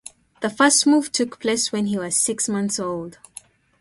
[0.41, 3.19] The first move took place when he was six months old.